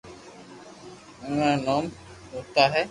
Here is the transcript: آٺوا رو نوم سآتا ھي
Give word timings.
آٺوا 1.23 1.49
رو 1.55 1.57
نوم 1.65 1.85
سآتا 2.31 2.63
ھي 2.71 2.79